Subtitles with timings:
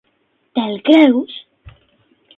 [0.59, 1.39] Te'l creus?